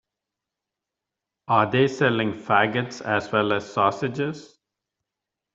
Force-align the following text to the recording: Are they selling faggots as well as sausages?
Are 1.47 1.69
they 1.69 1.87
selling 1.87 2.31
faggots 2.33 3.05
as 3.05 3.31
well 3.31 3.53
as 3.53 3.71
sausages? 3.71 4.57